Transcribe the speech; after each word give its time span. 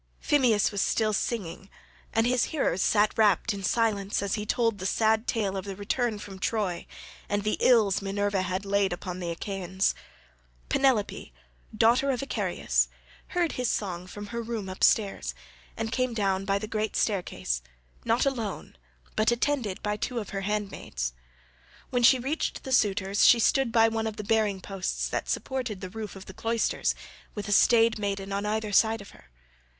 Phemius 0.19 0.71
was 0.71 0.81
still 0.81 1.13
singing, 1.13 1.69
and 2.11 2.25
his 2.25 2.45
hearers 2.45 2.81
sat 2.81 3.15
rapt 3.19 3.53
in 3.53 3.61
silence 3.61 4.23
as 4.23 4.33
he 4.33 4.47
told 4.47 4.79
the 4.79 4.87
sad 4.87 5.27
tale 5.27 5.55
of 5.55 5.63
the 5.65 5.75
return 5.75 6.17
from 6.17 6.39
Troy, 6.39 6.87
and 7.29 7.43
the 7.43 7.55
ills 7.59 8.01
Minerva 8.01 8.41
had 8.41 8.65
laid 8.65 8.93
upon 8.93 9.19
the 9.19 9.29
Achaeans. 9.29 9.93
Penelope, 10.69 11.31
daughter 11.77 12.09
of 12.09 12.19
Icarius, 12.23 12.87
heard 13.27 13.51
his 13.51 13.69
song 13.69 14.07
from 14.07 14.25
her 14.33 14.41
room 14.41 14.69
upstairs, 14.69 15.35
and 15.77 15.91
came 15.91 16.15
down 16.15 16.45
by 16.45 16.57
the 16.57 16.65
great 16.67 16.95
staircase, 16.95 17.61
not 18.03 18.25
alone, 18.25 18.75
but 19.15 19.29
attended 19.29 19.83
by 19.83 19.97
two 19.97 20.17
of 20.17 20.31
her 20.31 20.41
handmaids. 20.41 21.13
When 21.91 22.01
she 22.01 22.17
reached 22.17 22.63
the 22.63 22.71
suitors 22.71 23.23
she 23.27 23.37
stood 23.37 23.71
by 23.71 23.87
one 23.87 24.07
of 24.07 24.15
the 24.17 24.23
bearing 24.23 24.61
posts 24.61 25.07
that 25.09 25.29
supported 25.29 25.79
the 25.79 25.91
roof 25.91 26.15
of 26.15 26.25
the 26.25 26.33
cloisters8 26.33 26.93
with 27.35 27.47
a 27.47 27.51
staid 27.51 27.99
maiden 27.99 28.33
on 28.33 28.47
either 28.47 28.71
side 28.71 29.01
of 29.01 29.11
her. 29.11 29.29